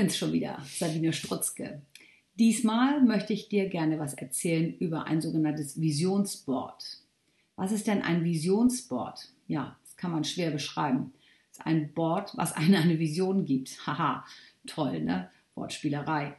bin's 0.00 0.16
schon 0.16 0.32
wieder, 0.32 0.58
Sabine 0.66 1.12
Strutzke. 1.12 1.82
Diesmal 2.38 3.02
möchte 3.02 3.34
ich 3.34 3.48
dir 3.50 3.68
gerne 3.68 3.98
was 3.98 4.14
erzählen 4.14 4.74
über 4.78 5.04
ein 5.04 5.20
sogenanntes 5.20 5.78
Visionsboard. 5.78 6.82
Was 7.56 7.70
ist 7.70 7.86
denn 7.86 8.00
ein 8.00 8.24
Visionsboard? 8.24 9.28
Ja, 9.46 9.76
das 9.84 9.96
kann 9.96 10.12
man 10.12 10.24
schwer 10.24 10.50
beschreiben. 10.50 11.12
Es 11.50 11.58
ist 11.58 11.66
ein 11.66 11.92
Board, 11.92 12.32
was 12.36 12.54
einem 12.54 12.76
eine 12.76 12.98
Vision 12.98 13.44
gibt. 13.44 13.78
Haha, 13.86 14.24
toll, 14.66 15.02
ne? 15.02 15.28
Wortspielerei. 15.54 16.34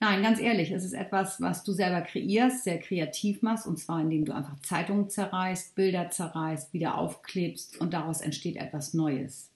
Nein, 0.00 0.22
ganz 0.22 0.38
ehrlich, 0.38 0.70
es 0.70 0.84
ist 0.84 0.92
etwas, 0.92 1.40
was 1.40 1.64
du 1.64 1.72
selber 1.72 2.02
kreierst, 2.02 2.64
sehr 2.64 2.78
kreativ 2.78 3.40
machst, 3.40 3.66
und 3.66 3.78
zwar 3.78 4.02
indem 4.02 4.26
du 4.26 4.34
einfach 4.34 4.60
Zeitungen 4.60 5.08
zerreißt, 5.08 5.74
Bilder 5.74 6.10
zerreißt, 6.10 6.74
wieder 6.74 6.98
aufklebst 6.98 7.80
und 7.80 7.94
daraus 7.94 8.20
entsteht 8.20 8.56
etwas 8.56 8.92
Neues. 8.92 9.50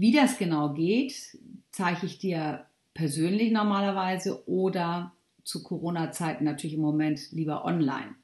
Wie 0.00 0.12
das 0.12 0.38
genau 0.38 0.72
geht, 0.72 1.36
zeige 1.72 2.06
ich 2.06 2.16
dir 2.16 2.64
persönlich 2.94 3.52
normalerweise 3.52 4.48
oder 4.48 5.12
zu 5.44 5.62
Corona-Zeiten 5.62 6.42
natürlich 6.42 6.76
im 6.76 6.80
Moment 6.80 7.30
lieber 7.32 7.66
online. 7.66 8.14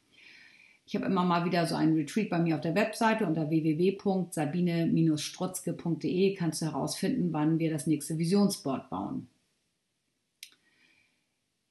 Ich 0.87 0.97
habe 0.97 1.05
immer 1.05 1.27
mal 1.27 1.45
wieder 1.45 1.66
so 1.66 1.75
einen 1.75 1.95
Retreat 1.95 2.30
bei 2.30 2.39
mir 2.39 2.55
auf 2.55 2.62
der 2.62 2.75
Webseite 2.75 3.27
unter 3.27 3.51
www.sabine-strotzke.de 3.51 6.35
kannst 6.35 6.62
du 6.62 6.66
herausfinden, 6.66 7.35
wann 7.35 7.59
wir 7.59 7.71
das 7.71 7.87
nächste 7.87 8.16
Visionsboard 8.16 8.88
bauen. 8.88 9.29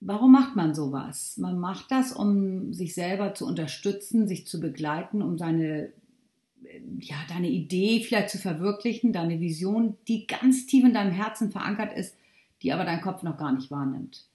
Warum 0.02 0.34
macht 0.34 0.56
man 0.56 0.76
sowas? 0.76 1.38
Man 1.38 1.58
macht 1.58 1.90
das, 1.90 2.14
um 2.14 2.74
sich 2.74 2.94
selber 2.94 3.34
zu 3.34 3.48
unterstützen, 3.48 4.28
sich 4.28 4.46
zu 4.46 4.60
begleiten, 4.60 5.24
um 5.24 5.40
seine 5.40 5.92
ja, 7.00 7.16
deine 7.30 7.50
Idee 7.50 8.02
vielleicht 8.02 8.30
zu 8.30 8.38
verwirklichen, 8.38 9.14
deine 9.14 9.40
Vision, 9.40 9.98
die 10.08 10.28
ganz 10.28 10.66
tief 10.66 10.84
in 10.84 10.94
deinem 10.94 11.12
Herzen 11.12 11.52
verankert 11.52 11.98
ist, 11.98 12.16
die 12.62 12.72
aber 12.74 12.86
dein 12.86 13.02
Kopf 13.02 13.24
noch 13.24 13.38
gar 13.38 13.52
nicht 13.54 13.72
wahrnimmt. 13.72 14.26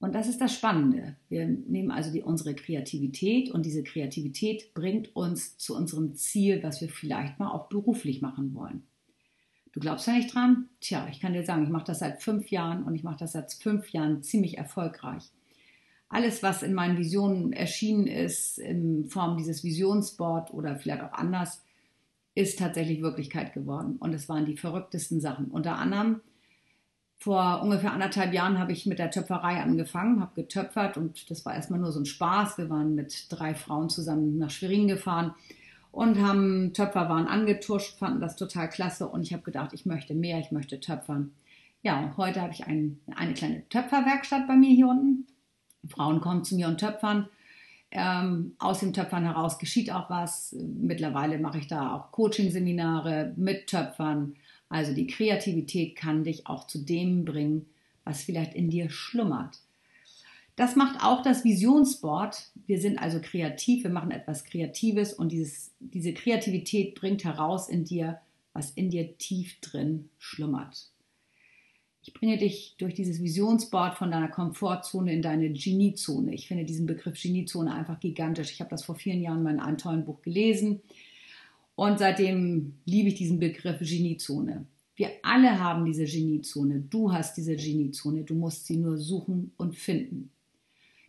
Und 0.00 0.14
das 0.14 0.28
ist 0.28 0.40
das 0.40 0.54
Spannende. 0.54 1.16
Wir 1.28 1.46
nehmen 1.46 1.92
also 1.92 2.10
die, 2.10 2.22
unsere 2.22 2.54
Kreativität 2.54 3.50
und 3.50 3.64
diese 3.64 3.84
Kreativität 3.84 4.74
bringt 4.74 5.14
uns 5.14 5.56
zu 5.58 5.76
unserem 5.76 6.14
Ziel, 6.16 6.62
was 6.62 6.80
wir 6.80 6.88
vielleicht 6.88 7.38
mal 7.38 7.50
auch 7.50 7.68
beruflich 7.68 8.20
machen 8.20 8.54
wollen. 8.54 8.82
Du 9.72 9.80
glaubst 9.80 10.06
ja 10.06 10.14
nicht 10.14 10.34
dran? 10.34 10.68
Tja, 10.80 11.06
ich 11.10 11.20
kann 11.20 11.32
dir 11.32 11.44
sagen, 11.44 11.62
ich 11.62 11.70
mache 11.70 11.86
das 11.86 12.00
seit 12.00 12.20
fünf 12.20 12.50
Jahren 12.50 12.82
und 12.82 12.94
ich 12.94 13.04
mache 13.04 13.20
das 13.20 13.32
seit 13.32 13.52
fünf 13.52 13.90
Jahren 13.90 14.22
ziemlich 14.22 14.58
erfolgreich 14.58 15.30
alles, 16.12 16.42
was 16.42 16.62
in 16.62 16.74
meinen 16.74 16.98
Visionen 16.98 17.54
erschienen 17.54 18.06
ist, 18.06 18.58
in 18.58 19.06
Form 19.06 19.38
dieses 19.38 19.64
Visionsboard 19.64 20.52
oder 20.52 20.76
vielleicht 20.76 21.02
auch 21.02 21.12
anders, 21.12 21.64
ist 22.34 22.58
tatsächlich 22.58 23.00
Wirklichkeit 23.00 23.54
geworden. 23.54 23.96
Und 23.98 24.12
es 24.12 24.28
waren 24.28 24.44
die 24.44 24.58
verrücktesten 24.58 25.20
Sachen. 25.20 25.46
Unter 25.46 25.78
anderem 25.78 26.20
vor 27.18 27.62
ungefähr 27.62 27.92
anderthalb 27.92 28.34
Jahren 28.34 28.58
habe 28.58 28.72
ich 28.72 28.84
mit 28.84 28.98
der 28.98 29.10
Töpferei 29.10 29.62
angefangen, 29.62 30.20
habe 30.20 30.42
getöpfert 30.42 30.98
und 30.98 31.30
das 31.30 31.46
war 31.46 31.54
erstmal 31.54 31.80
nur 31.80 31.92
so 31.92 32.00
ein 32.00 32.06
Spaß. 32.06 32.58
Wir 32.58 32.68
waren 32.68 32.94
mit 32.94 33.28
drei 33.30 33.54
Frauen 33.54 33.88
zusammen 33.88 34.38
nach 34.38 34.50
Schwerin 34.50 34.88
gefahren 34.88 35.32
und 35.92 36.20
haben 36.20 36.74
Töpferwaren 36.74 37.26
angetuscht, 37.26 37.98
fanden 37.98 38.20
das 38.20 38.36
total 38.36 38.68
klasse 38.68 39.08
und 39.08 39.22
ich 39.22 39.32
habe 39.32 39.44
gedacht, 39.44 39.72
ich 39.72 39.86
möchte 39.86 40.14
mehr, 40.14 40.40
ich 40.40 40.52
möchte 40.52 40.78
töpfern. 40.78 41.32
Ja, 41.82 42.12
heute 42.18 42.42
habe 42.42 42.52
ich 42.52 42.66
ein, 42.66 43.00
eine 43.14 43.34
kleine 43.34 43.66
Töpferwerkstatt 43.68 44.46
bei 44.46 44.56
mir 44.56 44.74
hier 44.74 44.88
unten 44.88 45.26
Frauen 45.88 46.20
kommen 46.20 46.44
zu 46.44 46.54
mir 46.54 46.68
und 46.68 46.78
töpfern. 46.78 47.28
Ähm, 47.90 48.54
aus 48.58 48.80
dem 48.80 48.94
Töpfern 48.94 49.24
heraus 49.24 49.58
geschieht 49.58 49.90
auch 49.92 50.08
was. 50.08 50.56
Mittlerweile 50.58 51.38
mache 51.38 51.58
ich 51.58 51.66
da 51.66 51.94
auch 51.94 52.10
Coaching-Seminare 52.10 53.34
mit 53.36 53.66
Töpfern. 53.66 54.34
Also 54.68 54.94
die 54.94 55.06
Kreativität 55.06 55.96
kann 55.96 56.24
dich 56.24 56.46
auch 56.46 56.66
zu 56.66 56.78
dem 56.78 57.26
bringen, 57.26 57.66
was 58.04 58.22
vielleicht 58.22 58.54
in 58.54 58.70
dir 58.70 58.88
schlummert. 58.88 59.58
Das 60.56 60.76
macht 60.76 61.02
auch 61.02 61.22
das 61.22 61.44
Visionsboard. 61.44 62.50
Wir 62.66 62.80
sind 62.80 62.98
also 62.98 63.20
kreativ, 63.20 63.84
wir 63.84 63.90
machen 63.90 64.10
etwas 64.10 64.44
Kreatives 64.44 65.12
und 65.12 65.32
dieses, 65.32 65.72
diese 65.80 66.14
Kreativität 66.14 66.94
bringt 66.94 67.24
heraus 67.24 67.68
in 67.68 67.84
dir, 67.84 68.20
was 68.52 68.70
in 68.70 68.90
dir 68.90 69.16
tief 69.18 69.60
drin 69.60 70.10
schlummert. 70.18 70.91
Ich 72.04 72.12
bringe 72.12 72.36
dich 72.36 72.74
durch 72.78 72.94
dieses 72.94 73.22
Visionsboard 73.22 73.96
von 73.96 74.10
deiner 74.10 74.28
Komfortzone 74.28 75.12
in 75.12 75.22
deine 75.22 75.50
Geniezone. 75.50 76.34
Ich 76.34 76.48
finde 76.48 76.64
diesen 76.64 76.86
Begriff 76.86 77.20
Geniezone 77.20 77.72
einfach 77.72 78.00
gigantisch. 78.00 78.50
Ich 78.50 78.60
habe 78.60 78.70
das 78.70 78.84
vor 78.84 78.96
vielen 78.96 79.22
Jahren 79.22 79.46
in 79.46 79.60
einem 79.60 79.78
tollen 79.78 80.04
Buch 80.04 80.20
gelesen 80.20 80.82
und 81.76 81.98
seitdem 81.98 82.74
liebe 82.84 83.08
ich 83.08 83.14
diesen 83.14 83.38
Begriff 83.38 83.78
Geniezone. 83.78 84.66
Wir 84.96 85.10
alle 85.22 85.58
haben 85.58 85.84
diese 85.84 86.04
Geniezone. 86.04 86.80
Du 86.90 87.12
hast 87.12 87.36
diese 87.36 87.56
Geniezone. 87.56 88.24
Du 88.24 88.34
musst 88.34 88.66
sie 88.66 88.76
nur 88.76 88.98
suchen 88.98 89.52
und 89.56 89.76
finden. 89.76 90.30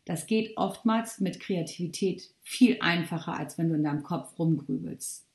Das 0.05 0.27
geht 0.27 0.57
oftmals 0.57 1.19
mit 1.19 1.39
Kreativität 1.39 2.29
viel 2.41 2.77
einfacher, 2.81 3.37
als 3.37 3.57
wenn 3.57 3.69
du 3.69 3.75
in 3.75 3.83
deinem 3.83 4.03
Kopf 4.03 4.37
rumgrübelst. 4.37 5.25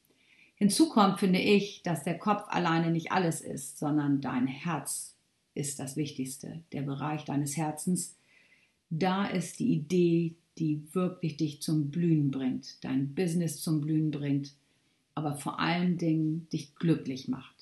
Hinzu 0.57 0.89
kommt, 0.89 1.21
finde 1.21 1.41
ich, 1.41 1.83
dass 1.83 2.05
der 2.05 2.19
Kopf 2.19 2.45
alleine 2.49 2.91
nicht 2.91 3.13
alles 3.13 3.41
ist, 3.41 3.79
sondern 3.79 4.21
dein 4.21 4.47
Herz 4.47 5.18
ist 5.59 5.81
das 5.81 5.97
Wichtigste, 5.97 6.63
der 6.73 6.83
Bereich 6.83 7.25
deines 7.25 7.57
Herzens. 7.57 8.17
Da 8.91 9.27
ist 9.27 9.59
die 9.59 9.73
Idee, 9.73 10.37
die 10.59 10.83
wirklich 10.93 11.37
dich 11.37 11.61
zum 11.61 11.91
Blühen 11.91 12.31
bringt, 12.31 12.85
dein 12.85 13.15
Business 13.15 13.61
zum 13.61 13.81
Blühen 13.81 14.11
bringt, 14.11 14.55
aber 15.15 15.37
vor 15.37 15.61
allen 15.61 15.99
Dingen 15.99 16.49
dich 16.53 16.75
glücklich 16.77 17.29
macht. 17.29 17.55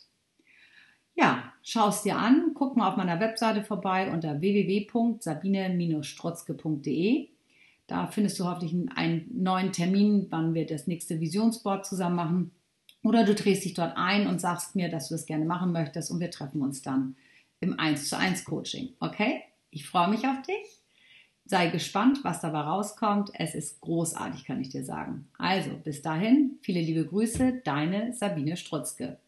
Ja, 1.15 1.53
schau 1.63 1.89
es 1.89 2.03
dir 2.03 2.19
an, 2.19 2.51
guck 2.55 2.77
mal 2.77 2.91
auf 2.91 2.99
meiner 2.99 3.21
Webseite 3.21 3.65
vorbei 3.65 4.13
unter 4.13 4.41
www.sabine-strotzke.de. 4.41 7.29
Da 7.87 8.09
findest 8.09 8.39
du 8.39 8.45
hoffentlich 8.45 8.75
einen 8.95 9.31
neuen 9.33 9.73
Termin, 9.73 10.27
wann 10.29 10.53
wir 10.53 10.67
das 10.67 10.87
nächste 10.87 11.19
Visionsboard 11.21 11.87
zusammen 11.87 12.17
machen. 12.17 12.51
Oder 13.03 13.25
du 13.25 13.35
drehst 13.35 13.65
dich 13.65 13.73
dort 13.75 13.97
ein 13.97 14.27
und 14.27 14.39
sagst 14.41 14.77
mir, 14.77 14.91
dass 14.91 15.09
du 15.09 15.15
das 15.15 15.25
gerne 15.25 15.47
machen 15.47 15.73
möchtest 15.73 16.11
und 16.11 16.21
wir 16.21 16.31
treffen 16.31 16.61
uns 16.61 16.83
dann 16.83 17.17
im 17.61 17.79
1 17.79 18.09
zu 18.09 18.17
1 18.17 18.45
Coaching. 18.45 18.91
Okay? 19.01 19.43
Ich 19.71 19.87
freue 19.87 20.09
mich 20.09 20.27
auf 20.27 20.43
dich. 20.43 20.81
Sei 21.45 21.69
gespannt, 21.69 22.21
was 22.23 22.41
dabei 22.41 22.61
rauskommt. 22.61 23.31
Es 23.35 23.55
ist 23.55 23.81
großartig, 23.81 24.45
kann 24.45 24.61
ich 24.61 24.71
dir 24.71 24.85
sagen. 24.85 25.29
Also, 25.39 25.71
bis 25.77 26.03
dahin, 26.03 26.59
viele 26.61 26.81
liebe 26.81 27.07
Grüße, 27.07 27.61
deine 27.65 28.13
Sabine 28.13 28.57
Strutzke. 28.57 29.19